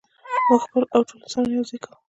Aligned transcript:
موږ 0.47 0.59
خپله 0.65 0.85
او 0.95 1.01
ټول 1.07 1.19
انسانان 1.23 1.51
یو 1.55 1.63
ځای 1.69 1.79
کوو. 1.83 1.95